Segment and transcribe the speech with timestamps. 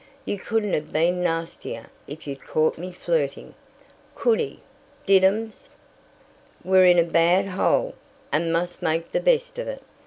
[0.25, 3.53] You couldn't have been nastier if you'd caught me flirting.
[4.15, 4.61] Could he,
[5.05, 5.69] diddums?"
[6.63, 7.93] "We're in a bad hole,
[8.31, 9.83] and must make the best of it.